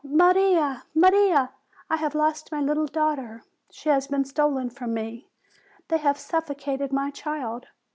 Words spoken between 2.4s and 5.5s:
my little daugh ter! She has been stolen from me!